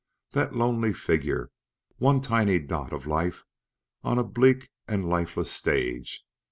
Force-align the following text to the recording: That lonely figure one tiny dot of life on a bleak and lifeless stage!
That 0.31 0.55
lonely 0.55 0.93
figure 0.95 1.51
one 1.97 2.21
tiny 2.21 2.57
dot 2.57 2.91
of 2.91 3.05
life 3.05 3.43
on 4.03 4.17
a 4.17 4.23
bleak 4.23 4.71
and 4.87 5.07
lifeless 5.07 5.51
stage! 5.51 6.23